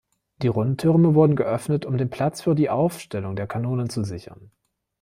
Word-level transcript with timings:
Die 0.41 0.47
Rundtürme 0.47 1.13
wurden 1.13 1.35
geöffnet, 1.35 1.85
um 1.85 1.95
den 1.95 2.09
Platz 2.09 2.41
für 2.41 2.55
die 2.55 2.71
Aufstellung 2.71 3.35
der 3.35 3.45
Kanonen 3.45 3.87
zu 3.91 4.03
sichern. 4.03 4.49